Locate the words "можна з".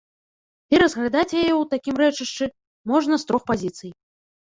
2.97-3.33